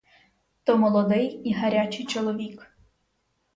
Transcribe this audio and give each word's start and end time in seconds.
То 0.63 0.77
молодий 0.77 1.27
і 1.43 1.53
гарячий 1.53 2.05
чоловік. 2.05 2.71